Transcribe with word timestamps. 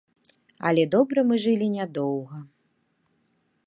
Але 0.69 0.83
добра 0.95 1.19
мы 1.33 1.39
жылі 1.45 1.67
нядоўга. 1.77 2.37